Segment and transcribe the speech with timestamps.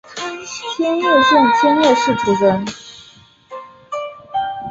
[0.79, 2.65] 千叶县千叶市出身。